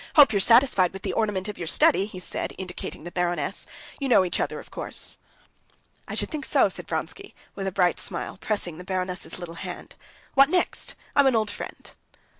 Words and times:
Hope 0.15 0.33
you're 0.33 0.39
satisfied 0.39 0.93
with 0.93 1.03
the 1.03 1.13
ornament 1.13 1.47
of 1.47 1.59
your 1.59 1.67
study," 1.67 2.07
he 2.07 2.17
said, 2.17 2.55
indicating 2.57 3.03
the 3.03 3.11
baroness. 3.11 3.67
"You 3.99 4.09
know 4.09 4.25
each 4.25 4.39
other, 4.39 4.57
of 4.57 4.71
course?" 4.71 5.19
"I 6.07 6.15
should 6.15 6.31
think 6.31 6.43
so," 6.45 6.69
said 6.69 6.87
Vronsky, 6.87 7.35
with 7.53 7.67
a 7.67 7.71
bright 7.71 7.99
smile, 7.99 8.37
pressing 8.37 8.79
the 8.79 8.83
baroness's 8.83 9.37
little 9.37 9.53
hand. 9.61 9.93
"What 10.33 10.49
next! 10.49 10.95
I'm 11.15 11.27
an 11.27 11.35
old 11.35 11.51
friend." 11.51 11.91